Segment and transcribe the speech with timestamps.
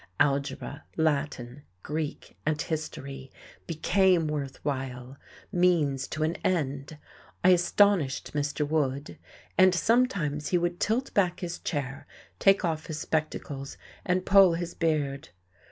[0.19, 3.31] Algebra, Latin, Greek and history
[3.67, 5.15] became worth while,
[5.51, 6.97] means to an end.
[7.43, 8.67] I astonished Mr.
[8.67, 9.19] Wood;
[9.59, 12.07] and sometimes he would tilt back his chair,
[12.39, 15.29] take off his spectacles and pull his beard.